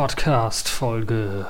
[0.00, 1.44] Review Podcast Folge.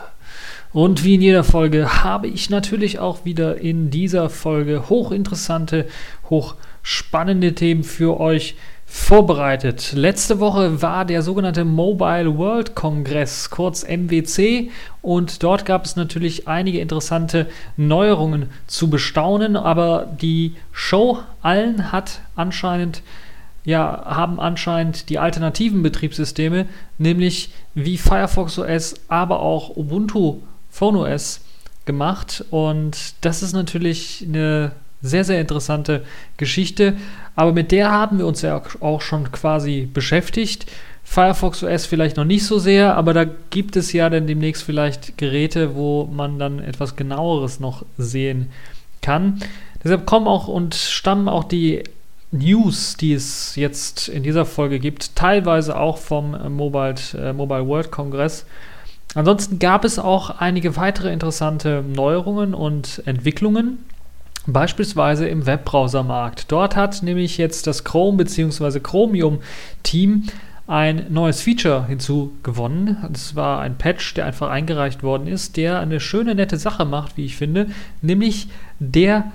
[0.72, 5.86] Und wie in jeder Folge habe ich natürlich auch wieder in dieser Folge hochinteressante,
[6.28, 9.92] hochspannende Themen für euch vorbereitet.
[9.92, 14.70] Letzte Woche war der sogenannte Mobile World Congress, kurz MWC,
[15.00, 22.20] und dort gab es natürlich einige interessante Neuerungen zu bestaunen, aber die Show allen hat
[22.34, 23.02] anscheinend
[23.64, 26.66] ja, haben anscheinend die alternativen Betriebssysteme,
[26.98, 30.38] nämlich wie Firefox OS, aber auch Ubuntu
[30.70, 31.40] Phone OS
[31.84, 32.44] gemacht.
[32.50, 36.04] Und das ist natürlich eine sehr, sehr interessante
[36.36, 36.94] Geschichte.
[37.36, 40.66] Aber mit der haben wir uns ja auch schon quasi beschäftigt.
[41.04, 45.18] Firefox OS vielleicht noch nicht so sehr, aber da gibt es ja dann demnächst vielleicht
[45.18, 48.50] Geräte, wo man dann etwas genaueres noch sehen
[49.02, 49.40] kann.
[49.82, 51.82] Deshalb kommen auch und stammen auch die
[52.32, 57.90] News, die es jetzt in dieser Folge gibt, teilweise auch vom Mobile, äh, Mobile World
[57.90, 58.46] Congress.
[59.14, 63.78] Ansonsten gab es auch einige weitere interessante Neuerungen und Entwicklungen,
[64.46, 66.52] beispielsweise im Webbrowsermarkt.
[66.52, 68.78] Dort hat nämlich jetzt das Chrome bzw.
[68.78, 70.24] Chromium-Team
[70.68, 72.98] ein neues Feature hinzugewonnen.
[73.12, 77.16] Das war ein Patch, der einfach eingereicht worden ist, der eine schöne, nette Sache macht,
[77.16, 77.66] wie ich finde,
[78.02, 78.46] nämlich
[78.78, 79.32] der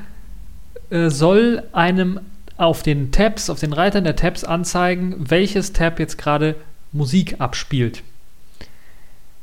[0.89, 2.21] äh, soll einem
[2.57, 6.55] auf den Tabs, auf den Reitern der Tabs anzeigen, welches Tab jetzt gerade
[6.91, 8.03] Musik abspielt.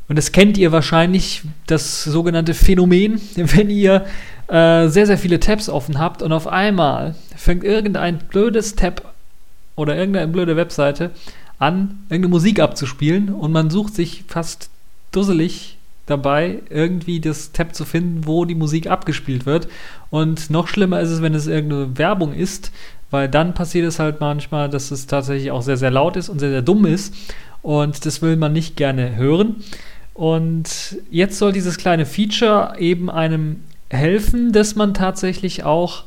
[0.09, 4.05] Und das kennt ihr wahrscheinlich, das sogenannte Phänomen, wenn ihr
[4.49, 9.15] äh, sehr, sehr viele Tabs offen habt und auf einmal fängt irgendein blödes Tab
[9.77, 11.11] oder irgendeine blöde Webseite
[11.59, 14.69] an, irgendeine Musik abzuspielen und man sucht sich fast
[15.13, 19.69] dusselig dabei, irgendwie das Tab zu finden, wo die Musik abgespielt wird.
[20.11, 22.73] Und noch schlimmer ist es, wenn es irgendeine Werbung ist,
[23.13, 26.39] weil dann passiert es halt manchmal, dass es tatsächlich auch sehr, sehr laut ist und
[26.39, 27.15] sehr, sehr dumm ist.
[27.61, 29.63] Und das will man nicht gerne hören.
[30.15, 36.05] Und jetzt soll dieses kleine Feature eben einem helfen, dass man tatsächlich auch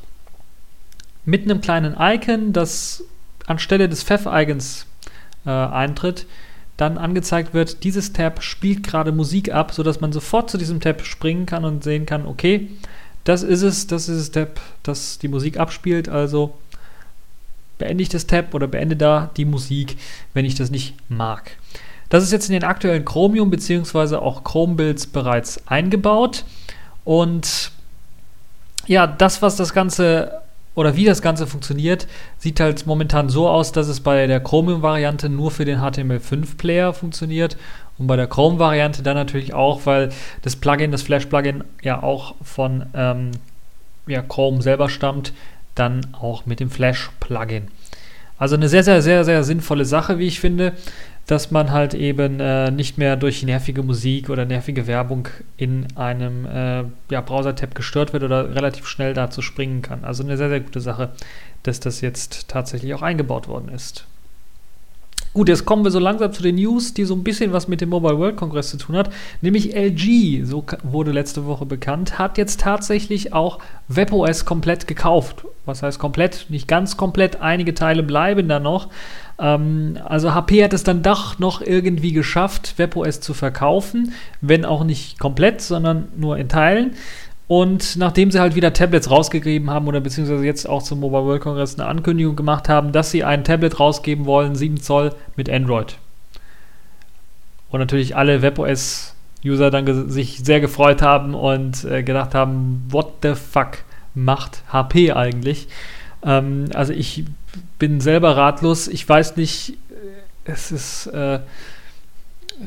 [1.26, 3.04] mit einem kleinen Icon, das
[3.46, 4.88] anstelle des Pfeff-Icons
[5.46, 6.26] äh, eintritt,
[6.78, 11.04] dann angezeigt wird, dieses Tab spielt gerade Musik ab, sodass man sofort zu diesem Tab
[11.06, 12.70] springen kann und sehen kann, okay,
[13.24, 16.56] das ist es, das ist das Tab, das die Musik abspielt, also
[17.78, 19.98] beende ich das Tab oder beende da die Musik,
[20.34, 21.52] wenn ich das nicht mag.
[22.10, 24.16] Das ist jetzt in den aktuellen Chromium bzw.
[24.16, 26.46] auch Chrome-Builds bereits eingebaut.
[27.04, 27.72] Und
[28.88, 30.42] ja, das, was das Ganze
[30.76, 32.06] oder wie das Ganze funktioniert,
[32.38, 37.58] sieht halt momentan so aus, dass es bei der Chromium-Variante nur für den HTML5-Player funktioniert
[37.98, 40.10] und bei der Chrome-Variante dann natürlich auch, weil
[40.42, 43.32] das Plugin, das Flash-Plugin ja auch von ähm,
[44.06, 45.34] ja, Chrome selber stammt,
[45.76, 47.68] dann auch mit dem Flash-Plugin.
[48.38, 50.74] Also eine sehr, sehr, sehr, sehr sinnvolle Sache, wie ich finde,
[51.28, 55.28] dass man halt eben äh, nicht mehr durch nervige Musik oder nervige Werbung
[55.58, 60.04] in einem äh, ja, Browser-Tab gestört wird oder relativ schnell dazu springen kann.
[60.04, 61.12] Also eine sehr, sehr gute Sache,
[61.64, 64.06] dass das jetzt tatsächlich auch eingebaut worden ist.
[65.36, 67.82] Gut, jetzt kommen wir so langsam zu den News, die so ein bisschen was mit
[67.82, 69.10] dem Mobile World Congress zu tun hat.
[69.42, 73.60] Nämlich LG, so wurde letzte Woche bekannt, hat jetzt tatsächlich auch
[73.90, 75.46] WebOS komplett gekauft.
[75.66, 76.46] Was heißt komplett?
[76.48, 78.88] Nicht ganz komplett, einige Teile bleiben da noch.
[79.38, 84.86] Ähm, also HP hat es dann doch noch irgendwie geschafft, WebOS zu verkaufen, wenn auch
[84.86, 86.94] nicht komplett, sondern nur in Teilen.
[87.48, 91.42] Und nachdem sie halt wieder Tablets rausgegeben haben oder beziehungsweise jetzt auch zum Mobile World
[91.42, 95.98] Congress eine Ankündigung gemacht haben, dass sie ein Tablet rausgeben wollen, 7 Zoll mit Android.
[97.70, 103.36] Und natürlich alle WebOS-User dann sich sehr gefreut haben und äh, gedacht haben, what the
[103.36, 103.80] fuck
[104.16, 105.68] macht HP eigentlich?
[106.24, 107.26] Ähm, also ich
[107.78, 108.88] bin selber ratlos.
[108.88, 111.08] Ich weiß nicht, äh, es ist...
[111.08, 111.42] Äh,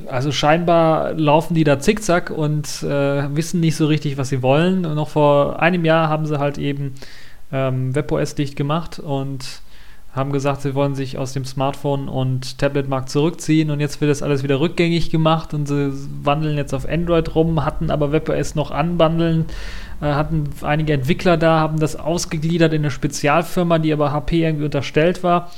[0.07, 4.85] also scheinbar laufen die da zickzack und äh, wissen nicht so richtig, was sie wollen.
[4.85, 6.95] Und noch vor einem Jahr haben sie halt eben
[7.53, 9.63] ähm, WebOS dicht gemacht und
[10.15, 14.23] haben gesagt, sie wollen sich aus dem Smartphone- und Tablet-Markt zurückziehen und jetzt wird das
[14.23, 15.93] alles wieder rückgängig gemacht und sie
[16.23, 19.47] wandeln jetzt auf Android rum, hatten aber WebOS noch anbandeln,
[20.01, 24.65] äh, hatten einige Entwickler da, haben das ausgegliedert in eine Spezialfirma, die aber HP irgendwie
[24.65, 25.51] unterstellt war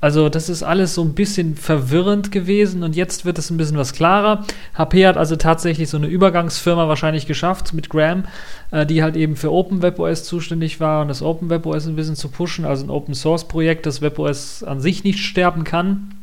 [0.00, 3.76] also das ist alles so ein bisschen verwirrend gewesen und jetzt wird es ein bisschen
[3.76, 4.44] was klarer.
[4.74, 8.24] HP hat also tatsächlich so eine Übergangsfirma wahrscheinlich geschafft mit Graham,
[8.70, 12.64] äh, die halt eben für OpenWebOS zuständig war und das OpenWebOS ein bisschen zu pushen,
[12.64, 16.14] also ein Open Source Projekt, das WebOS an sich nicht sterben kann,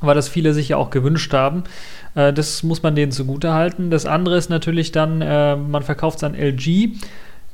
[0.00, 1.64] weil das viele sich ja auch gewünscht haben.
[2.14, 3.90] Äh, das muss man denen zugute halten.
[3.90, 6.90] Das andere ist natürlich dann, äh, man verkauft es an LG.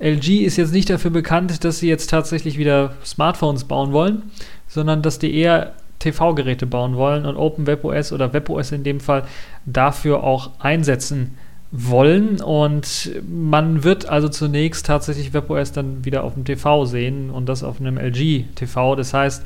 [0.01, 4.23] LG ist jetzt nicht dafür bekannt, dass sie jetzt tatsächlich wieder Smartphones bauen wollen
[4.71, 9.25] sondern dass die eher TV-Geräte bauen wollen und OpenWebOS oder WebOS in dem Fall
[9.67, 11.37] dafür auch einsetzen
[11.73, 12.41] wollen.
[12.41, 17.63] Und man wird also zunächst tatsächlich WebOS dann wieder auf dem TV sehen und das
[17.63, 18.97] auf einem LG-TV.
[18.97, 19.45] Das heißt,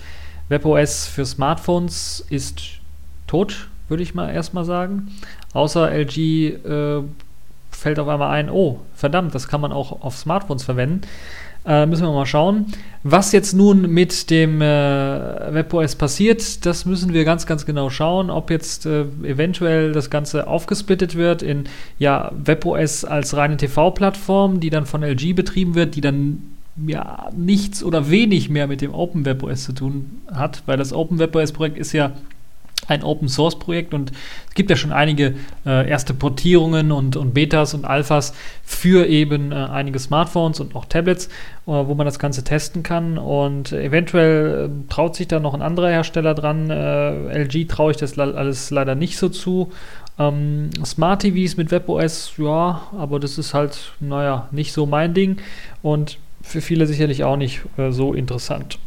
[0.49, 2.63] WebOS für Smartphones ist
[3.27, 5.09] tot, würde ich mal erstmal sagen.
[5.55, 7.03] Außer LG äh,
[7.85, 11.03] fällt auf einmal ein, oh, verdammt, das kann man auch auf Smartphones verwenden.
[11.67, 12.67] Äh, müssen wir mal schauen.
[13.03, 14.65] Was jetzt nun mit dem äh,
[15.55, 20.47] WebOS passiert, das müssen wir ganz, ganz genau schauen, ob jetzt äh, eventuell das Ganze
[20.47, 21.65] aufgesplittet wird in
[21.99, 26.55] ja, WebOS als reine TV-Plattform, die dann von LG betrieben wird, die dann
[26.87, 31.19] ja nichts oder wenig mehr mit dem Open WebOS zu tun hat, weil das Open
[31.19, 32.13] WebOS Projekt ist ja
[32.89, 34.13] ein Open Source Projekt und
[34.49, 35.35] es gibt ja schon einige
[35.67, 40.85] äh, erste Portierungen und, und Betas und Alphas für eben äh, einige Smartphones und auch
[40.85, 41.31] Tablets, äh,
[41.67, 45.89] wo man das Ganze testen kann und eventuell äh, traut sich da noch ein anderer
[45.89, 46.71] Hersteller dran.
[46.71, 49.73] Äh, LG traue ich das alles leider nicht so zu.
[50.19, 55.39] Ähm, Smart TVs mit WebOS, ja, aber das ist halt, naja, nicht so mein Ding
[55.83, 58.79] und für viele sicherlich auch nicht äh, so interessant.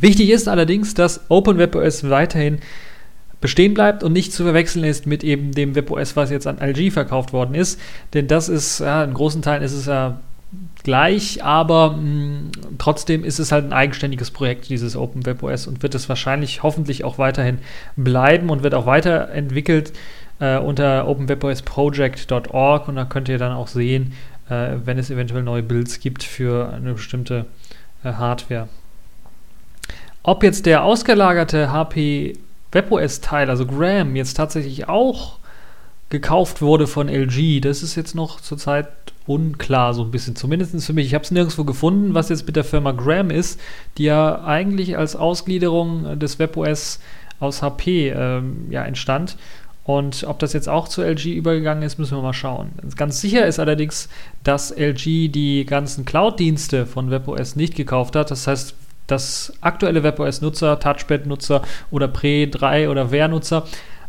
[0.00, 2.58] Wichtig ist allerdings, dass OpenWebOS weiterhin
[3.40, 6.92] bestehen bleibt und nicht zu verwechseln ist mit eben dem WebOS, was jetzt an LG
[6.92, 7.80] verkauft worden ist.
[8.12, 10.20] Denn das ist, ja, in großen Teilen ist es ja
[10.82, 15.94] gleich, aber mh, mm, trotzdem ist es halt ein eigenständiges Projekt, dieses OpenWebOS, und wird
[15.94, 17.58] es wahrscheinlich hoffentlich auch weiterhin
[17.96, 19.92] bleiben und wird auch weiterentwickelt
[20.40, 24.12] äh, unter openwebosproject.org und da könnt ihr dann auch sehen,
[24.48, 27.46] äh, wenn es eventuell neue Builds gibt für eine bestimmte
[28.02, 28.68] äh, Hardware.
[30.22, 32.36] Ob jetzt der ausgelagerte HP
[32.72, 35.38] WebOS-Teil, also Graham, jetzt tatsächlich auch
[36.10, 38.88] gekauft wurde von LG, das ist jetzt noch zurzeit
[39.26, 40.36] unklar, so ein bisschen.
[40.36, 41.06] Zumindest für mich.
[41.06, 43.60] Ich habe es nirgendwo gefunden, was jetzt mit der Firma Graham ist,
[43.96, 47.00] die ja eigentlich als Ausgliederung des WebOS
[47.38, 49.36] aus HP ähm, ja, entstand.
[49.84, 52.70] Und ob das jetzt auch zu LG übergegangen ist, müssen wir mal schauen.
[52.96, 54.08] Ganz sicher ist allerdings,
[54.44, 58.30] dass LG die ganzen Cloud-Dienste von WebOS nicht gekauft hat.
[58.30, 58.74] Das heißt,
[59.10, 63.64] dass aktuelle WebOS-Nutzer, Touchpad-Nutzer oder Pre 3 oder Wear-Nutzer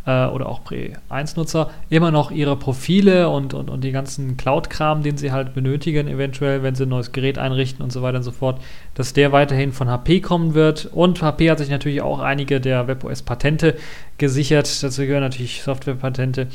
[0.06, 5.04] äh, oder auch Pre 1-Nutzer immer noch ihre Profile und, und, und die ganzen Cloud-Kram,
[5.04, 8.24] den sie halt benötigen, eventuell, wenn sie ein neues Gerät einrichten und so weiter und
[8.24, 8.62] so fort,
[8.96, 10.86] dass der weiterhin von HP kommen wird.
[10.86, 13.76] Und HP hat sich natürlich auch einige der WebOS-Patente
[14.18, 14.84] gesichert.
[14.84, 16.48] Dazu gehören natürlich Software-Patente.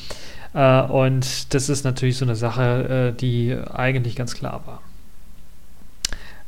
[0.54, 4.82] Äh, und das ist natürlich so eine Sache, äh, die eigentlich ganz klar war.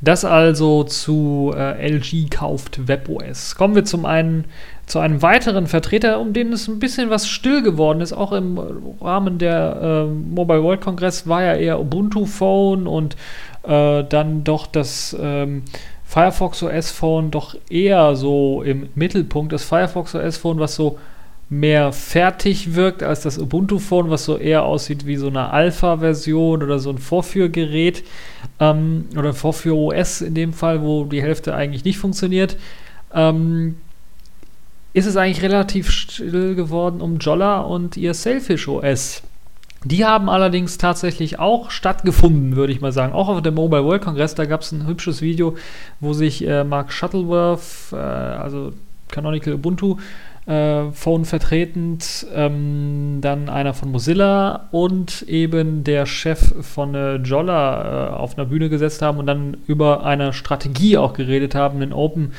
[0.01, 3.57] Das also zu äh, LG kauft WebOS.
[3.57, 4.45] Kommen wir zum einen
[4.87, 8.13] zu einem weiteren Vertreter, um den es ein bisschen was still geworden ist.
[8.13, 8.59] Auch im
[9.01, 13.17] Rahmen der äh, Mobile World Congress war ja eher Ubuntu Phone und
[13.65, 15.65] äh, dann doch das ähm,
[16.05, 19.53] Firefox OS Phone doch eher so im Mittelpunkt.
[19.53, 20.99] Das Firefox OS Phone, was so
[21.51, 26.63] mehr fertig wirkt als das Ubuntu Phone, was so eher aussieht wie so eine Alpha-Version
[26.63, 28.05] oder so ein Vorführgerät
[28.61, 32.57] ähm, oder Vorführ-OS in dem Fall, wo die Hälfte eigentlich nicht funktioniert.
[33.15, 33.77] Ähm,
[34.93, 39.23] ist es eigentlich relativ still geworden um Jolla und ihr Sailfish OS.
[39.85, 43.13] Die haben allerdings tatsächlich auch stattgefunden, würde ich mal sagen.
[43.13, 45.57] Auch auf dem Mobile World Congress, da gab es ein hübsches Video,
[46.01, 48.73] wo sich äh, Mark Shuttleworth, äh, also
[49.09, 49.99] Canonical Ubuntu,
[50.49, 58.09] äh, Phone vertretend, ähm, dann einer von Mozilla und eben der Chef von äh, Jolla
[58.09, 61.93] äh, auf einer Bühne gesetzt haben und dann über eine Strategie auch geredet haben, einen
[61.93, 62.33] Open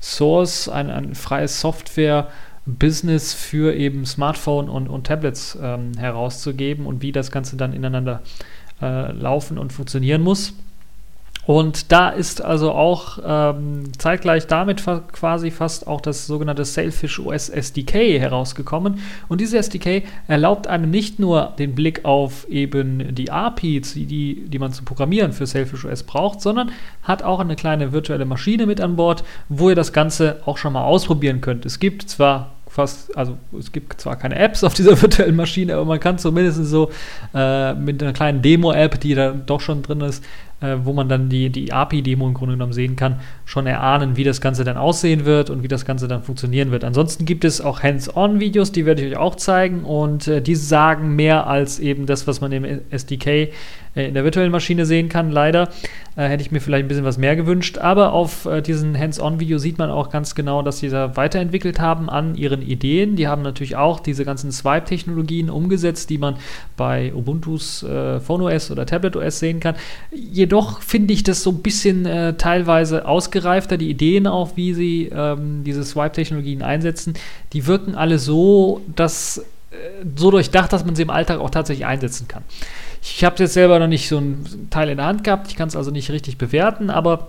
[0.00, 2.28] Source, ein, ein freies Software.
[2.68, 8.22] Business für eben Smartphone und, und Tablets ähm, herauszugeben und wie das Ganze dann ineinander
[8.82, 10.52] äh, laufen und funktionieren muss.
[11.46, 17.20] Und da ist also auch ähm, zeitgleich damit fa quasi fast auch das sogenannte Sailfish
[17.20, 18.98] OS SDK herausgekommen.
[19.28, 24.58] Und diese SDK erlaubt einem nicht nur den Blick auf eben die APIs, die, die
[24.58, 26.72] man zum Programmieren für Sailfish OS braucht, sondern
[27.02, 30.72] hat auch eine kleine virtuelle Maschine mit an Bord, wo ihr das Ganze auch schon
[30.72, 31.64] mal ausprobieren könnt.
[31.64, 35.84] Es gibt zwar fast, also es gibt zwar keine Apps auf dieser virtuellen Maschine, aber
[35.84, 36.90] man kann zumindest so
[37.34, 40.22] äh, mit einer kleinen Demo-App, die da doch schon drin ist,
[40.60, 44.24] äh, wo man dann die, die API-Demo im Grunde genommen sehen kann, schon erahnen, wie
[44.24, 46.84] das Ganze dann aussehen wird und wie das Ganze dann funktionieren wird.
[46.84, 51.14] Ansonsten gibt es auch Hands-on-Videos, die werde ich euch auch zeigen und äh, die sagen
[51.14, 53.26] mehr als eben das, was man im SDK
[53.96, 55.30] äh, in der virtuellen Maschine sehen kann.
[55.30, 55.68] Leider
[56.16, 59.58] äh, hätte ich mir vielleicht ein bisschen was mehr gewünscht, aber auf äh, diesen Hands-on-Video
[59.58, 63.16] sieht man auch ganz genau, dass sie da weiterentwickelt haben an ihren Ideen.
[63.16, 66.36] Die haben natürlich auch diese ganzen Swipe-Technologien umgesetzt, die man
[66.76, 69.74] bei Ubuntu's äh, Phone OS oder Tablet OS sehen kann.
[70.12, 74.74] Je jedoch finde ich das so ein bisschen äh, teilweise ausgereifter, die Ideen auch, wie
[74.74, 77.14] sie ähm, diese Swipe-Technologien einsetzen,
[77.52, 79.74] die wirken alle so, dass äh,
[80.14, 82.44] so durchdacht, dass man sie im Alltag auch tatsächlich einsetzen kann.
[83.02, 85.66] Ich habe jetzt selber noch nicht so ein Teil in der Hand gehabt, ich kann
[85.66, 87.28] es also nicht richtig bewerten, aber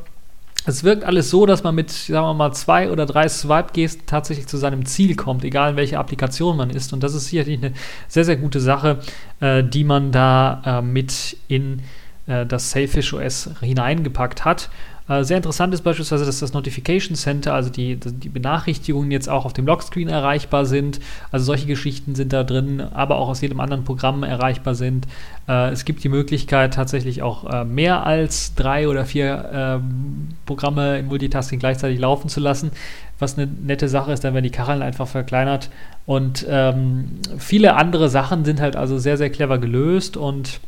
[0.68, 4.46] es wirkt alles so, dass man mit, sagen wir mal, zwei oder drei Swipe-Gesten tatsächlich
[4.46, 6.94] zu seinem Ziel kommt, egal in welcher Applikation man ist.
[6.94, 7.74] Und das ist sicherlich eine
[8.10, 9.00] sehr, sehr gute Sache,
[9.40, 11.82] äh, die man da äh, mit in
[12.28, 14.70] äh, das Sailfish OS hineingepackt hat.
[15.10, 19.46] Äh, sehr interessant ist beispielsweise, dass das Notification Center, also die, die Benachrichtigungen jetzt auch
[19.46, 21.00] auf dem Lockscreen erreichbar sind.
[21.32, 25.08] Also solche Geschichten sind da drin, aber auch aus jedem anderen Programm erreichbar sind.
[25.48, 31.08] Äh, es gibt die Möglichkeit, tatsächlich auch mehr als drei oder vier ähm, Programme im
[31.08, 32.72] Multitasking gleichzeitig laufen zu lassen.
[33.20, 35.70] Was eine nette Sache ist, dann werden die Kacheln einfach verkleinert.
[36.06, 40.60] Und ähm, viele andere Sachen sind halt also sehr, sehr clever gelöst und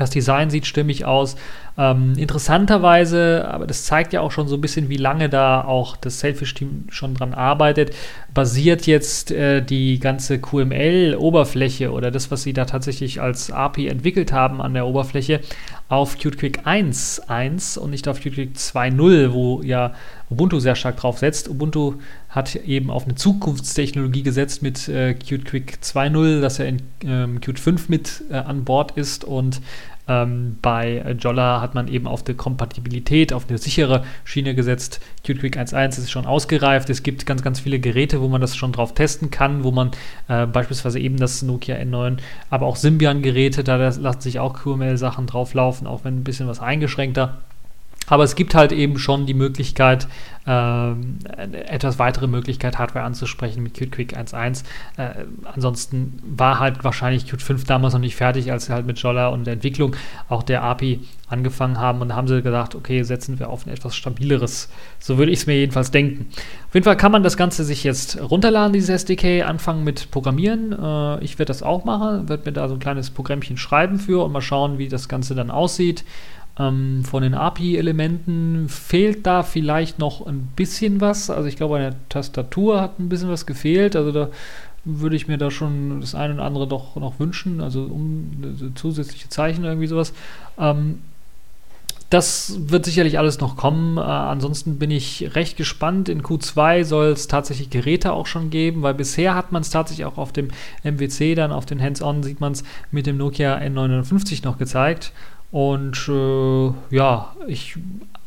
[0.00, 1.36] das Design sieht stimmig aus.
[1.78, 5.96] Ähm, interessanterweise, aber das zeigt ja auch schon so ein bisschen, wie lange da auch
[5.96, 7.94] das Selfish-Team schon dran arbeitet,
[8.34, 14.32] basiert jetzt äh, die ganze QML-Oberfläche oder das, was sie da tatsächlich als API entwickelt
[14.32, 15.40] haben an der Oberfläche,
[15.88, 19.92] auf QtQuick 1.1 und nicht auf QtQuick 2.0, wo ja
[20.30, 21.48] Ubuntu sehr stark drauf setzt.
[21.48, 21.94] Ubuntu
[22.28, 27.58] hat eben auf eine Zukunftstechnologie gesetzt mit äh, QtQuick 2.0, das ja in ähm, Qt
[27.58, 29.60] 5 mit äh, an Bord ist und
[30.10, 35.00] ähm, bei Jolla hat man eben auf die Kompatibilität, auf eine sichere Schiene gesetzt.
[35.24, 36.90] QtQuick 1.1 ist schon ausgereift.
[36.90, 39.92] Es gibt ganz, ganz viele Geräte, wo man das schon drauf testen kann, wo man
[40.28, 42.16] äh, beispielsweise eben das Nokia N9,
[42.50, 47.38] aber auch Symbian-Geräte, da lassen sich auch QML-Sachen drauflaufen, auch wenn ein bisschen was eingeschränkter.
[48.10, 50.08] Aber es gibt halt eben schon die Möglichkeit,
[50.46, 50.90] äh,
[51.68, 54.64] etwas weitere Möglichkeit, Hardware anzusprechen mit QtQuick 1.1.
[54.96, 58.98] Äh, ansonsten war halt wahrscheinlich Qt 5 damals noch nicht fertig, als sie halt mit
[58.98, 59.94] Jolla und der Entwicklung
[60.28, 62.00] auch der API angefangen haben.
[62.00, 64.68] Und da haben sie gesagt, okay, setzen wir auf ein etwas stabileres.
[64.98, 66.26] So würde ich es mir jedenfalls denken.
[66.68, 70.72] Auf jeden Fall kann man das Ganze sich jetzt runterladen, dieses SDK, anfangen mit Programmieren.
[70.72, 74.24] Äh, ich werde das auch machen, werde mir da so ein kleines Programmchen schreiben für
[74.24, 76.04] und mal schauen, wie das Ganze dann aussieht.
[76.60, 81.30] Ähm, von den API-Elementen fehlt da vielleicht noch ein bisschen was.
[81.30, 83.96] Also ich glaube, an der Tastatur hat ein bisschen was gefehlt.
[83.96, 84.28] Also da
[84.84, 87.60] würde ich mir da schon das eine oder andere doch noch wünschen.
[87.60, 90.12] Also um zusätzliche Zeichen irgendwie sowas.
[90.58, 90.98] Ähm,
[92.10, 93.96] das wird sicherlich alles noch kommen.
[93.96, 96.08] Äh, ansonsten bin ich recht gespannt.
[96.08, 100.04] In Q2 soll es tatsächlich Geräte auch schon geben, weil bisher hat man es tatsächlich
[100.04, 100.48] auch auf dem
[100.82, 105.12] MWC, dann auf den Hands-On sieht man es mit dem Nokia N950 noch gezeigt.
[105.50, 107.76] Und äh, ja, ich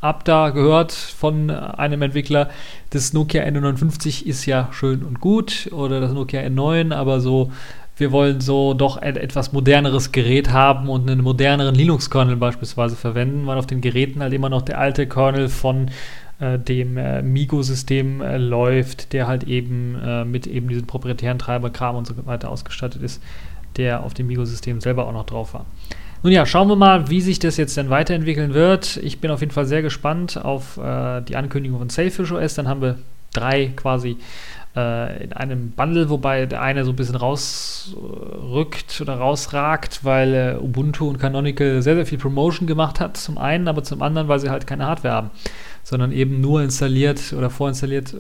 [0.01, 2.49] habe da gehört von einem Entwickler,
[2.89, 7.53] das Nokia N59 ist ja schön und gut oder das Nokia N9, aber so,
[7.95, 13.47] wir wollen so doch ein etwas moderneres Gerät haben und einen moderneren Linux-Kernel beispielsweise verwenden,
[13.47, 15.89] weil auf den Geräten halt immer noch der alte Kernel von
[16.39, 21.95] äh, dem äh, Migo-System äh, läuft, der halt eben äh, mit eben diesen proprietären Treiberkram
[21.95, 23.23] und so weiter ausgestattet ist,
[23.77, 25.65] der auf dem Migo-System selber auch noch drauf war.
[26.23, 28.95] Nun ja, schauen wir mal, wie sich das jetzt dann weiterentwickeln wird.
[28.97, 32.53] Ich bin auf jeden Fall sehr gespannt auf äh, die Ankündigung von Sailfish OS.
[32.53, 32.97] Dann haben wir
[33.33, 34.15] drei quasi
[34.73, 40.63] äh, in einem Bundle, wobei der eine so ein bisschen rausrückt oder rausragt, weil äh,
[40.63, 44.39] Ubuntu und Canonical sehr, sehr viel Promotion gemacht hat, zum einen, aber zum anderen, weil
[44.39, 45.31] sie halt keine Hardware haben,
[45.83, 48.15] sondern eben nur installiert oder vorinstalliert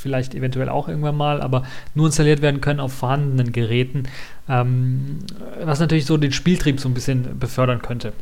[0.00, 1.64] vielleicht eventuell auch irgendwann mal, aber
[1.94, 4.04] nur installiert werden können auf vorhandenen Geräten,
[4.48, 5.18] ähm,
[5.62, 8.12] was natürlich so den Spieltrieb so ein bisschen befördern könnte.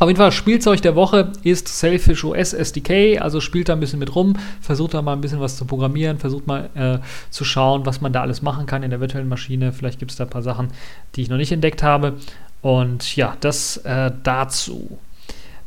[0.00, 3.98] Auf jeden Fall, Spielzeug der Woche ist Selfish OS SDK, also spielt da ein bisschen
[3.98, 6.98] mit rum, versucht da mal ein bisschen was zu programmieren, versucht mal äh,
[7.30, 9.72] zu schauen, was man da alles machen kann in der virtuellen Maschine.
[9.72, 10.68] Vielleicht gibt es da ein paar Sachen,
[11.16, 12.14] die ich noch nicht entdeckt habe.
[12.62, 14.98] Und ja, das äh, dazu.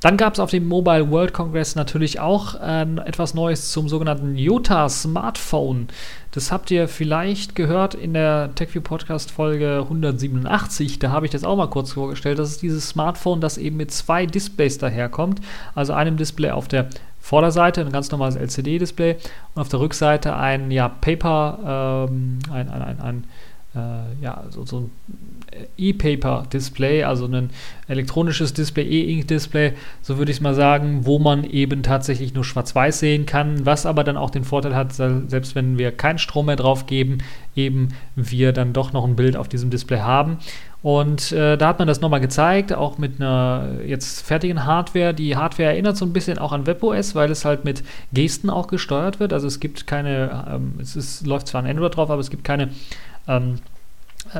[0.01, 4.35] Dann gab es auf dem Mobile World Congress natürlich auch äh, etwas Neues zum sogenannten
[4.35, 5.89] Jota Smartphone.
[6.31, 10.97] Das habt ihr vielleicht gehört in der TechView Podcast Folge 187.
[10.97, 12.39] Da habe ich das auch mal kurz vorgestellt.
[12.39, 15.39] Das ist dieses Smartphone, das eben mit zwei Displays daherkommt.
[15.75, 16.89] Also einem Display auf der
[17.19, 19.17] Vorderseite, ein ganz normales LCD-Display
[19.53, 23.23] und auf der Rückseite ein ja, Paper, ähm, ein, ein, ein, ein
[23.75, 24.91] äh, ja, so, so ein
[25.77, 27.49] E-Paper-Display, also ein
[27.87, 32.99] elektronisches Display, E-Ink-Display, so würde ich es mal sagen, wo man eben tatsächlich nur schwarz-weiß
[32.99, 36.55] sehen kann, was aber dann auch den Vorteil hat, selbst wenn wir keinen Strom mehr
[36.55, 37.17] drauf geben,
[37.55, 40.37] eben wir dann doch noch ein Bild auf diesem Display haben.
[40.81, 45.13] Und äh, da hat man das nochmal gezeigt, auch mit einer jetzt fertigen Hardware.
[45.13, 48.67] Die Hardware erinnert so ein bisschen auch an WebOS, weil es halt mit Gesten auch
[48.67, 49.31] gesteuert wird.
[49.31, 52.43] Also es gibt keine, ähm, es ist, läuft zwar ein Android drauf, aber es gibt
[52.43, 52.69] keine
[53.27, 53.70] ähm, Äh,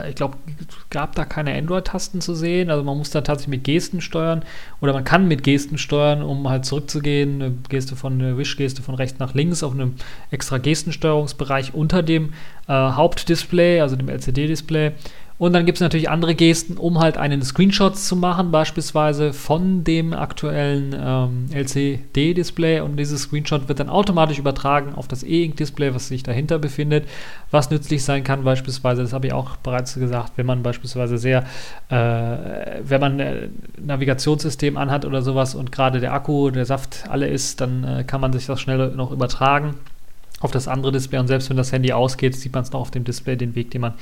[0.07, 2.69] ich glaube, es gab da keine Android-Tasten zu sehen.
[2.69, 4.43] Also man muss da tatsächlich mit Gesten steuern
[4.79, 7.41] oder man kann mit Gesten steuern, um halt zurückzugehen.
[7.41, 9.95] Eine Geste von eine Wish-Geste von rechts nach links auf einem
[10.29, 12.33] extra Gestensteuerungsbereich unter dem
[12.67, 14.93] äh, Hauptdisplay, also dem LCD-Display.
[15.41, 19.83] Und dann gibt es natürlich andere Gesten, um halt einen Screenshot zu machen, beispielsweise von
[19.83, 22.81] dem aktuellen ähm, LCD-Display.
[22.81, 27.07] Und dieses Screenshot wird dann automatisch übertragen auf das E-Ink-Display, was sich dahinter befindet,
[27.50, 31.39] was nützlich sein kann, beispielsweise, das habe ich auch bereits gesagt, wenn man beispielsweise sehr,
[31.89, 37.27] äh, wenn man ein Navigationssystem anhat oder sowas und gerade der Akku, der Saft alle
[37.27, 39.74] ist, dann äh, kann man sich das schnell noch übertragen
[40.41, 42.91] auf das andere Display und selbst wenn das Handy ausgeht, sieht man es noch auf
[42.91, 43.93] dem Display den Weg, den man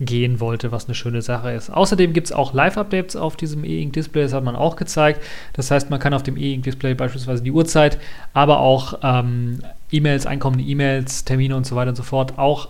[0.00, 1.70] gehen wollte, was eine schöne Sache ist.
[1.70, 5.22] Außerdem gibt es auch Live-Updates auf diesem E-Ink-Display, das hat man auch gezeigt.
[5.52, 7.98] Das heißt, man kann auf dem E-Ink-Display beispielsweise die Uhrzeit,
[8.32, 12.68] aber auch ähm, E-Mails, einkommende E-Mails, Termine und so weiter und so fort auch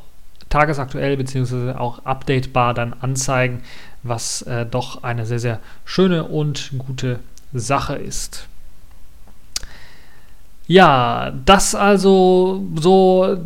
[0.49, 1.73] tagesaktuell bzw.
[1.73, 3.63] auch updatebar dann anzeigen,
[4.03, 7.19] was äh, doch eine sehr, sehr schöne und gute
[7.53, 8.49] Sache ist.
[10.69, 13.39] Ja, das also so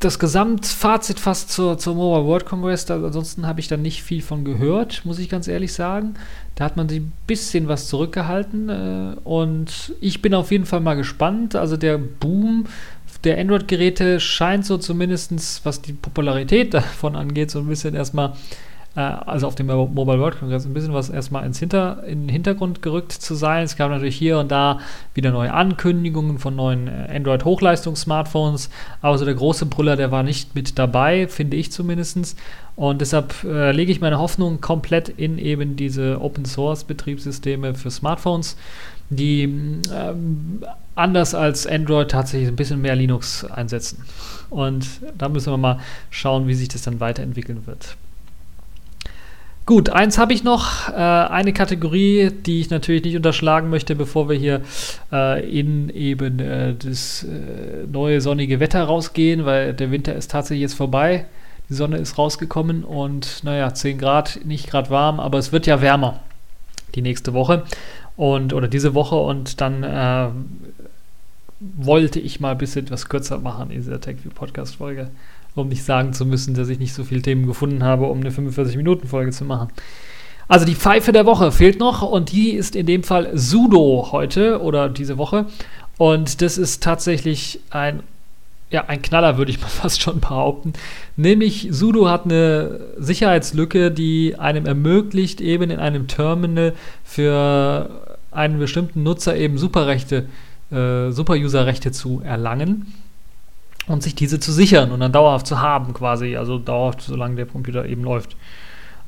[0.00, 2.84] das Gesamtfazit fast zur, zur Mobile World Congress.
[2.84, 6.14] Da, ansonsten habe ich da nicht viel von gehört, muss ich ganz ehrlich sagen.
[6.54, 10.80] Da hat man sich ein bisschen was zurückgehalten äh, und ich bin auf jeden Fall
[10.80, 11.56] mal gespannt.
[11.56, 12.66] Also der Boom
[13.24, 18.34] der Android-Geräte scheint so zumindest, was die Popularität davon angeht, so ein bisschen erstmal
[19.00, 22.80] also auf dem Mobile World Congress, ein bisschen was erstmal ins Hinter, in den Hintergrund
[22.80, 23.64] gerückt zu sein.
[23.64, 24.80] Es gab natürlich hier und da
[25.12, 28.70] wieder neue Ankündigungen von neuen äh, Android-Hochleistungs-Smartphones,
[29.02, 32.36] aber so der große Brüller, der war nicht mit dabei, finde ich zumindest.
[32.74, 38.56] Und deshalb äh, lege ich meine Hoffnung komplett in eben diese Open-Source-Betriebssysteme für Smartphones,
[39.10, 44.04] die ähm, anders als Android tatsächlich ein bisschen mehr Linux einsetzen.
[44.48, 44.86] Und
[45.18, 47.96] da müssen wir mal schauen, wie sich das dann weiterentwickeln wird.
[49.66, 54.28] Gut, eins habe ich noch, äh, eine Kategorie, die ich natürlich nicht unterschlagen möchte, bevor
[54.28, 54.62] wir hier
[55.10, 60.62] äh, in eben äh, das äh, neue sonnige Wetter rausgehen, weil der Winter ist tatsächlich
[60.62, 61.26] jetzt vorbei.
[61.68, 65.82] Die Sonne ist rausgekommen und naja, 10 Grad, nicht gerade warm, aber es wird ja
[65.82, 66.20] wärmer
[66.94, 67.64] die nächste Woche
[68.16, 70.28] und oder diese Woche und dann äh,
[71.58, 75.08] wollte ich mal ein bisschen etwas kürzer machen in dieser TechView Podcast Folge
[75.56, 78.30] um nicht sagen zu müssen, dass ich nicht so viele Themen gefunden habe, um eine
[78.30, 79.70] 45-Minuten-Folge zu machen.
[80.48, 84.60] Also die Pfeife der Woche fehlt noch und die ist in dem Fall Sudo heute
[84.60, 85.46] oder diese Woche.
[85.98, 88.02] Und das ist tatsächlich ein,
[88.70, 90.74] ja, ein Knaller, würde ich mal fast schon behaupten.
[91.16, 99.02] Nämlich Sudo hat eine Sicherheitslücke, die einem ermöglicht, eben in einem Terminal für einen bestimmten
[99.02, 100.26] Nutzer eben Superrechte,
[100.70, 102.92] äh, Super-User-Rechte zu erlangen
[103.86, 107.46] und sich diese zu sichern und dann dauerhaft zu haben quasi, also dauerhaft, solange der
[107.46, 108.36] Computer eben läuft.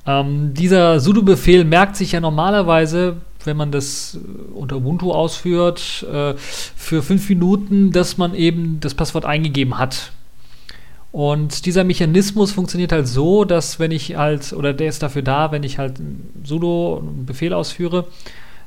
[0.07, 6.35] Ähm, dieser sudo-Befehl merkt sich ja normalerweise, wenn man das äh, unter Ubuntu ausführt, äh,
[6.37, 10.13] für fünf Minuten, dass man eben das Passwort eingegeben hat.
[11.11, 15.53] Und dieser Mechanismus funktioniert halt so, dass wenn ich halt, oder der ist dafür da,
[15.53, 15.95] wenn ich halt
[16.45, 18.07] sudo einen Befehl ausführe,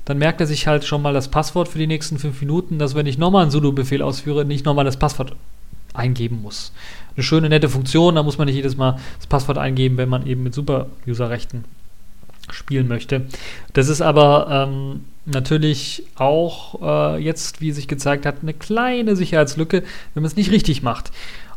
[0.06, 2.96] dann merkt er sich halt schon mal das Passwort für die nächsten fünf Minuten, dass
[2.96, 5.36] wenn ich nochmal einen sudo-Befehl ausführe, nicht nochmal das Passwort
[5.94, 6.72] eingeben muss.
[7.16, 10.26] Eine schöne, nette Funktion, da muss man nicht jedes Mal das Passwort eingeben, wenn man
[10.26, 11.66] eben mit Super-User-Rechten
[12.50, 13.28] spielen möchte.
[13.74, 16.82] Das ist aber ähm, natürlich auch
[17.16, 21.12] äh, jetzt, wie sich gezeigt hat, eine kleine Sicherheitslücke, wenn man es nicht richtig macht.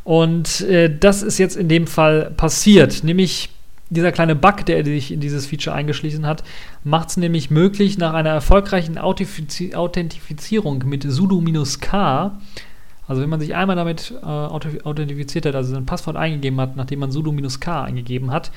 [0.04, 3.50] Und äh, das ist jetzt in dem Fall passiert, nämlich
[3.90, 6.42] dieser kleine Bug, der sich in dieses Feature eingeschlichen hat,
[6.82, 12.32] macht es nämlich möglich, nach einer erfolgreichen Authentifizierung mit sudo-k
[13.06, 17.00] also wenn man sich einmal damit äh, authentifiziert hat, also sein Passwort eingegeben hat, nachdem
[17.00, 18.50] man sudo-k eingegeben hat,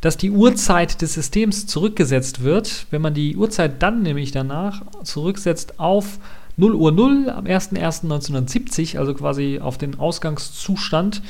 [0.00, 2.86] dass die Uhrzeit des Systems zurückgesetzt wird.
[2.90, 6.18] Wenn man die Uhrzeit dann nämlich danach zurücksetzt auf
[6.56, 11.22] 0 Uhr 0 am 01.01.1970, also quasi auf den Ausgangszustand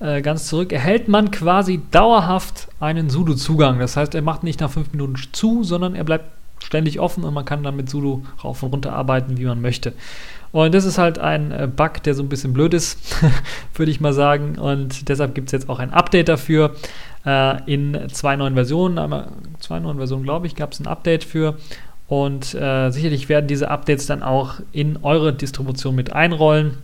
[0.00, 3.78] äh, ganz zurück, erhält man quasi dauerhaft einen sudo-Zugang.
[3.80, 6.26] Das heißt, er macht nicht nach 5 Minuten zu, sondern er bleibt
[6.64, 9.92] ständig offen und man kann dann mit sudo rauf und runter arbeiten, wie man möchte.
[10.52, 13.16] Und das ist halt ein äh, Bug, der so ein bisschen blöd ist,
[13.74, 14.58] würde ich mal sagen.
[14.58, 16.74] Und deshalb gibt es jetzt auch ein Update dafür.
[17.24, 19.28] Äh, in zwei neuen Versionen, einmal
[19.60, 21.56] zwei neuen Versionen, glaube ich, gab es ein Update für.
[22.06, 26.76] Und äh, sicherlich werden diese Updates dann auch in eure Distribution mit einrollen.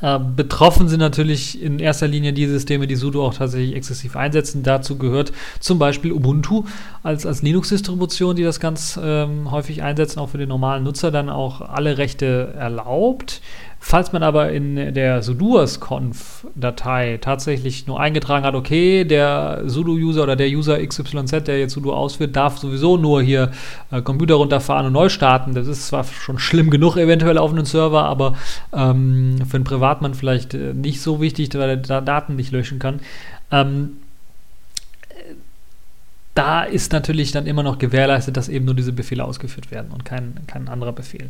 [0.00, 4.62] Äh, betroffen sind natürlich in erster Linie die Systeme, die sudo auch tatsächlich exzessiv einsetzen.
[4.62, 6.64] Dazu gehört zum Beispiel Ubuntu
[7.02, 11.28] als, als Linux-Distribution, die das ganz ähm, häufig einsetzen, auch für den normalen Nutzer dann
[11.30, 13.40] auch alle Rechte erlaubt.
[13.86, 20.48] Falls man aber in der sudoers-conf-Datei tatsächlich nur eingetragen hat, okay, der sudo-User oder der
[20.48, 23.50] User XYZ, der jetzt sudo ausführt, darf sowieso nur hier
[23.90, 25.54] äh, Computer runterfahren und neu starten.
[25.54, 28.36] Das ist zwar schon schlimm genug eventuell auf einem Server, aber
[28.72, 32.78] ähm, für einen Privatmann vielleicht äh, nicht so wichtig, weil er da Daten nicht löschen
[32.78, 33.00] kann.
[33.50, 33.98] Ähm,
[36.32, 40.06] da ist natürlich dann immer noch gewährleistet, dass eben nur diese Befehle ausgeführt werden und
[40.06, 41.28] kein, kein anderer Befehl.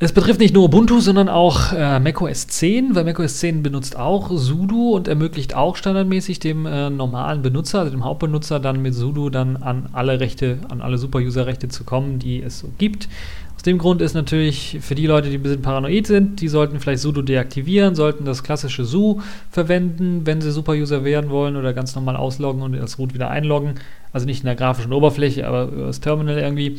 [0.00, 4.30] Es betrifft nicht nur Ubuntu, sondern auch äh, macOS 10, weil macOS 10 benutzt auch
[4.30, 9.28] sudo und ermöglicht auch standardmäßig dem äh, normalen Benutzer, also dem Hauptbenutzer, dann mit sudo
[9.28, 13.08] dann an alle Rechte, an alle Super-User-Rechte zu kommen, die es so gibt.
[13.56, 16.78] Aus dem Grund ist natürlich für die Leute, die ein bisschen paranoid sind, die sollten
[16.78, 21.96] vielleicht sudo deaktivieren, sollten das klassische su verwenden, wenn sie Super-User werden wollen oder ganz
[21.96, 23.74] normal ausloggen und das Root wieder einloggen.
[24.12, 26.78] Also nicht in der grafischen Oberfläche, aber über das Terminal irgendwie.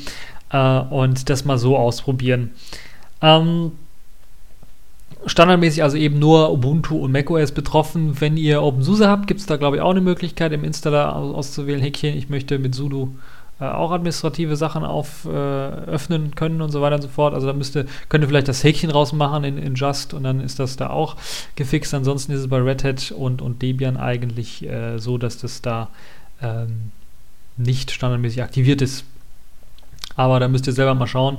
[0.52, 2.52] Äh, und das mal so ausprobieren.
[3.22, 3.72] Ähm,
[5.26, 8.20] standardmäßig also eben nur Ubuntu und macOS betroffen.
[8.22, 11.82] Wenn ihr OpenSUSE habt, gibt es da glaube ich auch eine Möglichkeit im Installer auszuwählen,
[11.82, 13.10] Häkchen, ich möchte mit sudo
[13.60, 17.34] äh, auch administrative Sachen auf äh, öffnen können und so weiter und so fort.
[17.34, 20.60] Also da müsste, könnt ihr vielleicht das Häkchen rausmachen in, in Just und dann ist
[20.60, 21.18] das da auch
[21.56, 21.94] gefixt.
[21.94, 25.90] Ansonsten ist es bei Red Hat und, und Debian eigentlich äh, so, dass das da
[26.42, 26.92] ähm,
[27.58, 29.04] nicht standardmäßig aktiviert ist.
[30.16, 31.38] Aber da müsst ihr selber mal schauen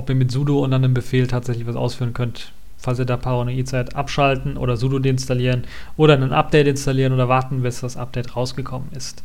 [0.00, 2.52] ob ihr mit sudo und dann einem Befehl tatsächlich was ausführen könnt.
[2.78, 5.64] Falls ihr da paranoid seid, abschalten oder sudo deinstallieren
[5.98, 9.22] oder ein Update installieren oder warten, bis das Update rausgekommen ist.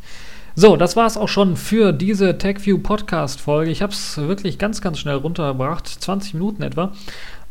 [0.54, 3.70] So, das war es auch schon für diese TechView Podcast Folge.
[3.70, 6.92] Ich habe es wirklich ganz, ganz schnell runtergebracht, 20 Minuten etwa.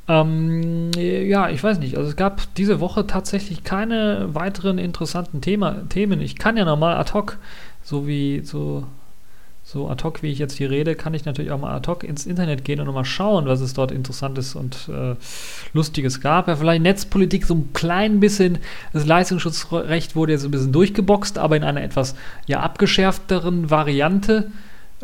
[0.08, 1.98] Ähm, ja, ich weiß nicht.
[1.98, 6.22] Also es gab diese Woche tatsächlich keine weiteren interessanten Thema, Themen.
[6.22, 7.40] Ich kann ja nochmal ad hoc,
[7.82, 8.86] so wie so
[9.76, 12.06] so ad hoc, wie ich jetzt hier rede, kann ich natürlich auch mal ad hoc
[12.06, 15.16] ins Internet gehen und mal schauen, was es dort Interessantes und äh,
[15.74, 16.48] Lustiges gab.
[16.48, 18.60] Ja, vielleicht Netzpolitik so ein klein bisschen,
[18.94, 22.16] das Leistungsschutzrecht wurde jetzt ein bisschen durchgeboxt, aber in einer etwas
[22.48, 24.50] ja abgeschärfteren Variante.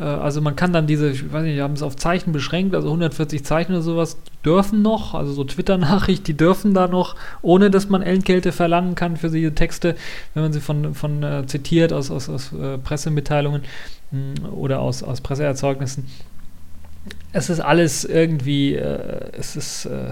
[0.01, 2.75] Äh, also man kann dann diese, ich weiß nicht, wir haben es auf Zeichen beschränkt,
[2.75, 7.69] also 140 Zeichen oder sowas dürfen noch, also so Twitter-Nachricht, die dürfen da noch, ohne
[7.69, 9.95] dass man Entgelte verlangen kann für diese Texte,
[10.33, 13.61] wenn man sie von, von äh, zitiert aus, aus, aus äh, Pressemitteilungen
[14.11, 16.07] mh, hm, oder aus, aus Presseerzeugnissen.
[17.33, 20.11] Es ist alles irgendwie, äh, es ist äh,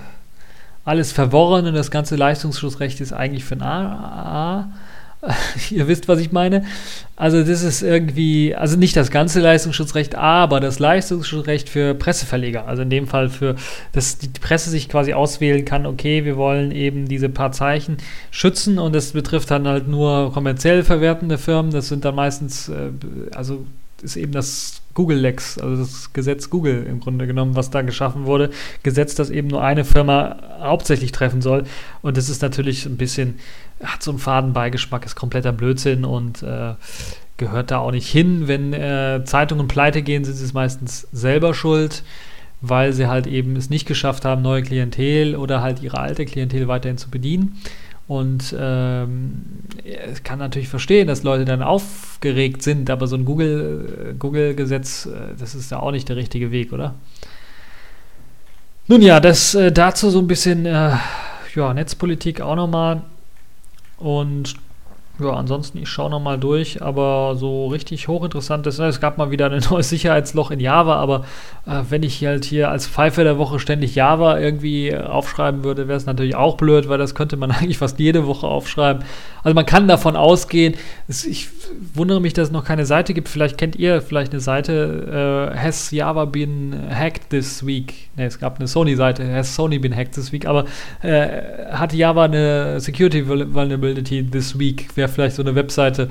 [0.86, 4.70] alles verworren und das ganze Leistungsschutzrecht ist eigentlich für ein A, A
[5.70, 6.64] Ihr wisst, was ich meine.
[7.16, 12.68] Also das ist irgendwie, also nicht das ganze Leistungsschutzrecht, aber das Leistungsschutzrecht für Presseverleger.
[12.68, 13.56] Also in dem Fall für,
[13.92, 17.98] dass die Presse sich quasi auswählen kann, okay, wir wollen eben diese paar Zeichen
[18.32, 21.72] schützen und das betrifft dann halt nur kommerziell verwertende Firmen.
[21.72, 22.92] Das sind dann meistens, äh,
[23.36, 23.66] also
[24.04, 28.50] ist eben das Google-Lex, also das Gesetz Google im Grunde genommen, was da geschaffen wurde.
[28.84, 31.64] Gesetz, das eben nur eine Firma hauptsächlich treffen soll.
[32.02, 33.40] Und das ist natürlich ein bisschen,
[33.84, 36.74] hat so einen Fadenbeigeschmack, ist kompletter Blödsinn und äh,
[37.38, 38.48] gehört da auch nicht hin.
[38.48, 42.04] Wenn äh, Zeitungen pleite gehen, sind sie es meistens selber schuld,
[42.62, 46.68] weil sie halt eben es nicht geschafft haben, neue Klientel oder halt ihre alte Klientel
[46.68, 47.58] weiterhin zu bedienen.
[48.10, 54.16] Und ähm, ich kann natürlich verstehen, dass Leute dann aufgeregt sind, aber so ein Google,
[54.18, 56.96] Google-Gesetz, äh, das ist ja auch nicht der richtige Weg, oder?
[58.88, 60.94] Nun ja, das äh, dazu so ein bisschen äh,
[61.54, 63.04] ja, Netzpolitik auch nochmal.
[64.00, 64.56] Und
[65.20, 69.52] ja, ansonsten, ich schaue nochmal durch, aber so richtig hochinteressant ist, es gab mal wieder
[69.52, 71.26] ein neues Sicherheitsloch in Java, aber
[71.66, 75.98] äh, wenn ich halt hier als Pfeife der Woche ständig Java irgendwie aufschreiben würde, wäre
[75.98, 79.04] es natürlich auch blöd, weil das könnte man eigentlich fast jede Woche aufschreiben.
[79.44, 80.76] Also man kann davon ausgehen,
[81.08, 81.50] es, ich
[81.94, 85.58] wundere mich, dass es noch keine Seite gibt, vielleicht kennt ihr vielleicht eine Seite, äh,
[85.58, 88.10] Has Java been hacked this week?
[88.16, 90.66] Ne, es gab eine Sony-Seite, Has Sony been hacked this week, aber
[91.02, 91.28] äh,
[91.72, 94.88] hat Java eine Security Vulnerability this week?
[95.10, 96.10] Vielleicht so eine Webseite,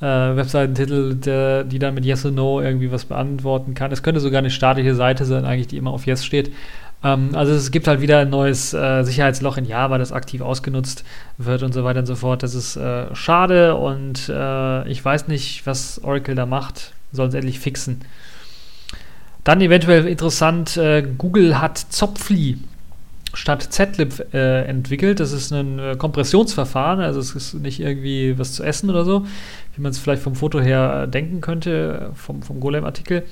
[0.00, 3.92] äh, Webseitentitel, der, die dann mit Yes or No irgendwie was beantworten kann.
[3.92, 6.52] Es könnte sogar eine statische Seite sein, eigentlich, die immer auf Yes steht.
[7.04, 11.04] Ähm, also es gibt halt wieder ein neues äh, Sicherheitsloch in Java, das aktiv ausgenutzt
[11.38, 12.42] wird und so weiter und so fort.
[12.42, 16.92] Das ist äh, schade und äh, ich weiß nicht, was Oracle da macht.
[17.12, 18.00] Sollen es endlich fixen.
[19.44, 22.58] Dann eventuell interessant, äh, Google hat Zopfli
[23.34, 25.20] statt Zlib äh, entwickelt.
[25.20, 29.26] Das ist ein äh, Kompressionsverfahren, also es ist nicht irgendwie was zu essen oder so,
[29.74, 33.24] wie man es vielleicht vom Foto her äh, denken könnte, vom, vom Golem-Artikel.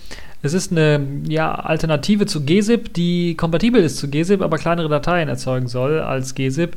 [0.42, 5.28] Es ist eine ja, Alternative zu GZIP, die kompatibel ist zu GZIP, aber kleinere Dateien
[5.28, 6.76] erzeugen soll als GZIP.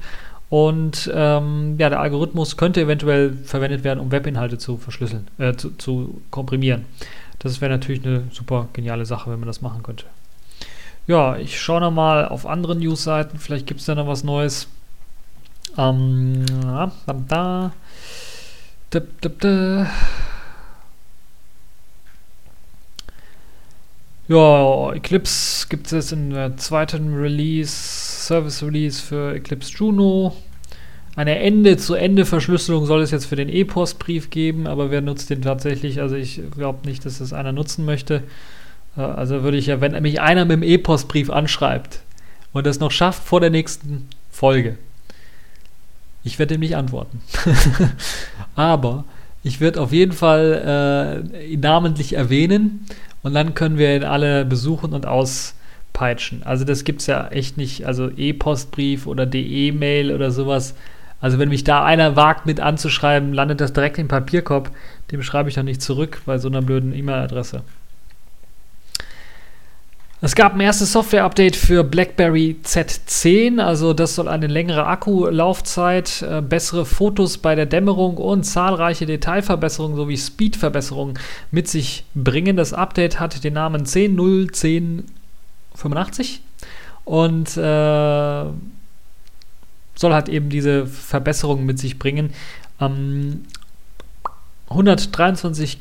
[0.50, 5.72] Und ähm, ja, der Algorithmus könnte eventuell verwendet werden, um Webinhalte zu verschlüsseln, äh, zu,
[5.78, 6.86] zu komprimieren.
[7.40, 10.06] Das wäre natürlich eine super geniale Sache, wenn man das machen könnte.
[11.06, 14.68] Ja, ich schaue nochmal auf andere News-Seiten, vielleicht gibt es da noch was Neues.
[15.78, 17.72] Ähm, da, da,
[18.90, 19.88] da, da, da.
[24.30, 30.34] Ja, Eclipse gibt es jetzt in der zweiten Release, Service Release für Eclipse Juno.
[31.18, 36.00] Eine Ende-zu-Ende-Verschlüsselung soll es jetzt für den E-Post-Brief geben, aber wer nutzt den tatsächlich?
[36.00, 38.24] Also ich glaube nicht, dass das einer nutzen möchte.
[38.96, 42.02] Also würde ich ja, wenn mich einer mit dem E-Post-Brief anschreibt
[42.52, 44.78] und das noch schafft vor der nächsten Folge,
[46.24, 47.22] ich werde ihm nicht antworten.
[48.56, 49.04] aber
[49.44, 52.86] ich werde auf jeden Fall äh, ihn namentlich erwähnen
[53.24, 56.44] und dann können wir ihn alle besuchen und auspeitschen.
[56.44, 57.86] Also das gibt es ja echt nicht.
[57.86, 60.76] Also E-Postbrief oder DE-Mail oder sowas.
[61.20, 64.72] Also wenn mich da einer wagt mit anzuschreiben, landet das direkt im Papierkorb.
[65.12, 67.64] Dem schreibe ich dann nicht zurück bei so einer blöden E-Mail-Adresse.
[70.26, 76.42] Es gab ein erstes Software-Update für BlackBerry Z10, also das soll eine längere Akkulaufzeit, äh,
[76.42, 81.20] bessere Fotos bei der Dämmerung und zahlreiche Detailverbesserungen sowie Speedverbesserungen
[81.52, 82.56] mit sich bringen.
[82.56, 86.40] Das Update hat den Namen 10.0.10.85
[87.04, 88.46] und äh,
[89.96, 92.32] soll halt eben diese Verbesserungen mit sich bringen.
[92.80, 93.44] Ähm,
[94.70, 95.80] 123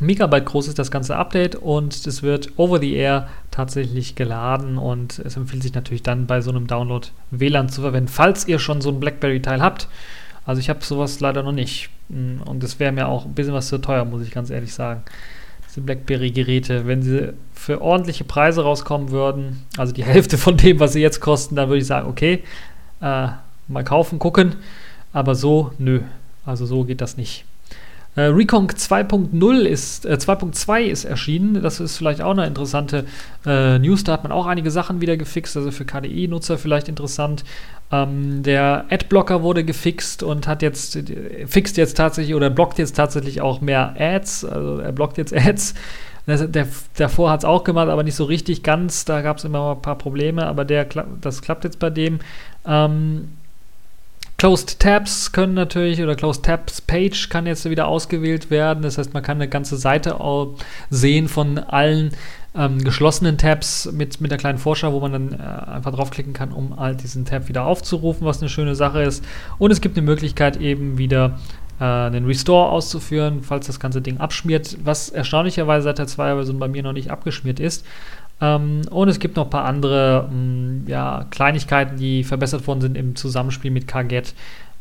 [0.00, 5.20] Megabyte groß ist das ganze Update und es wird over the air tatsächlich geladen und
[5.20, 8.80] es empfiehlt sich natürlich dann bei so einem Download WLAN zu verwenden, falls ihr schon
[8.80, 9.88] so ein BlackBerry-Teil habt.
[10.44, 13.54] Also ich habe sowas leider noch nicht mm, und das wäre mir auch ein bisschen
[13.54, 15.02] was zu teuer, muss ich ganz ehrlich sagen.
[15.68, 20.92] Diese BlackBerry-Geräte, wenn sie für ordentliche Preise rauskommen würden, also die Hälfte von dem, was
[20.92, 22.42] sie jetzt kosten, dann würde ich sagen, okay,
[23.00, 23.28] äh,
[23.68, 24.56] mal kaufen, gucken,
[25.12, 26.00] aber so, nö,
[26.44, 27.44] also so geht das nicht.
[28.16, 31.62] Äh, Reconk 2.0 ist, äh, 2.2 ist erschienen.
[31.62, 33.06] Das ist vielleicht auch eine interessante
[33.44, 34.04] äh, News.
[34.04, 37.44] Da hat man auch einige Sachen wieder gefixt, also für KDE-Nutzer vielleicht interessant.
[37.90, 42.96] Ähm, der Adblocker wurde gefixt und hat jetzt, äh, fixt jetzt tatsächlich oder blockt jetzt
[42.96, 44.44] tatsächlich auch mehr Ads.
[44.44, 45.74] Also er blockt jetzt Ads.
[46.26, 49.04] Das, der, davor hat es auch gemacht, aber nicht so richtig ganz.
[49.04, 50.86] Da gab es immer mal ein paar Probleme, aber der,
[51.20, 52.20] das klappt jetzt bei dem.
[52.66, 53.28] Ähm,
[54.36, 58.82] Closed Tabs können natürlich oder Closed Tabs Page kann jetzt wieder ausgewählt werden.
[58.82, 60.18] Das heißt, man kann eine ganze Seite
[60.90, 62.10] sehen von allen
[62.56, 66.52] ähm, geschlossenen Tabs mit, mit der kleinen Vorschau, wo man dann äh, einfach draufklicken kann,
[66.52, 69.24] um all diesen Tab wieder aufzurufen, was eine schöne Sache ist.
[69.58, 71.38] Und es gibt eine Möglichkeit, eben wieder
[71.80, 76.68] äh, einen Restore auszuführen, falls das ganze Ding abschmiert, was erstaunlicherweise seit der 2er-Version bei
[76.68, 77.84] mir noch nicht abgeschmiert ist.
[78.40, 82.80] Ähm, und es gibt noch ein paar andere mh, mm, ja, Kleinigkeiten, die verbessert worden
[82.80, 84.34] sind im Zusammenspiel mit KGET,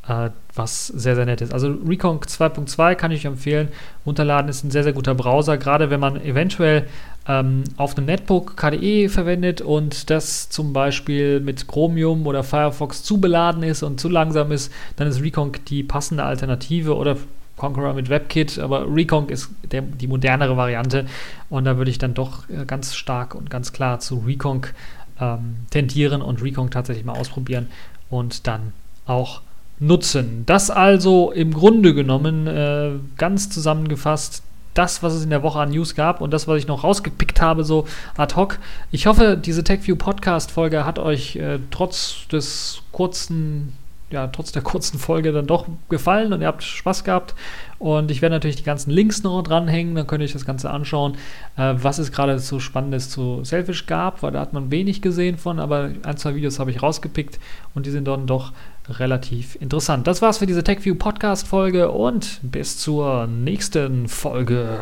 [0.08, 1.54] äh, was sehr, sehr nett ist.
[1.54, 3.70] Also Reconk 2.2 kann ich empfehlen.
[4.06, 6.88] Runterladen ist ein sehr, sehr guter Browser, gerade wenn man eventuell
[7.28, 13.22] ähm, auf einem Netbook KDE verwendet und das zum Beispiel mit Chromium oder Firefox zu
[13.22, 17.18] beladen ist und zu langsam ist, dann ist Reconk die passende Alternative oder
[17.56, 21.06] Conqueror mit WebKit, aber Reconk ist der, die modernere Variante
[21.50, 24.74] und da würde ich dann doch äh, ganz stark und ganz klar zu Reconk
[25.20, 27.68] ähm, tendieren und Reconk tatsächlich mal ausprobieren
[28.10, 28.74] und dann
[29.06, 29.42] auch
[29.80, 30.44] nutzen.
[30.46, 35.70] Das also im Grunde genommen äh, ganz zusammengefasst das, was es in der Woche an
[35.70, 37.86] News gab und das, was ich noch rausgepickt habe, so
[38.18, 38.60] ad hoc.
[38.92, 43.74] Ich hoffe, diese TechView Podcast-Folge hat euch äh, trotz des kurzen
[44.14, 47.36] ja, trotz der kurzen Folge dann doch gefallen und ihr habt Spaß gehabt.
[47.80, 50.70] Und ich werde natürlich die ganzen Links noch dranhängen, dann könnt ihr euch das Ganze
[50.70, 51.16] anschauen,
[51.58, 55.38] äh, was es gerade so Spannendes zu Selfish gab, weil da hat man wenig gesehen
[55.38, 57.40] von, aber ein, zwei Videos habe ich rausgepickt
[57.74, 58.54] und die sind dann doch
[58.88, 60.08] relativ interessant.
[60.08, 64.80] Das war's für diese TechView Podcast Folge und bis zur nächsten Folge.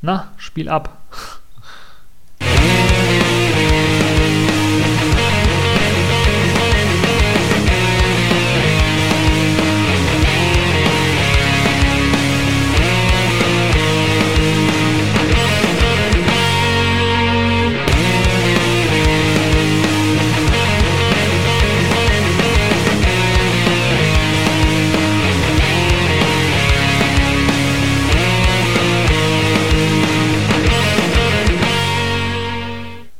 [0.00, 0.96] Na, Spiel ab.